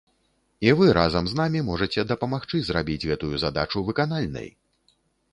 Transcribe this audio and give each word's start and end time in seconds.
І 0.67 0.71
вы 0.77 0.85
разам 0.97 1.27
з 1.31 1.35
намі 1.39 1.59
можаце 1.67 2.05
дапамагчы 2.11 2.61
зрабіць 2.69 3.07
гэтую 3.11 3.29
задачу 3.43 3.83
выканальнай! 3.91 4.49